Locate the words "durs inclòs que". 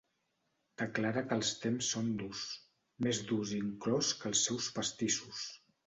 3.35-4.33